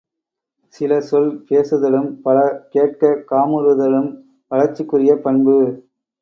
[0.75, 2.37] சில சொல் பேசுதலும் பல
[2.69, 4.09] கேட்கக் காமுறுதலும்
[4.47, 5.55] வளர்ச்சிக்குரிய பண்பு.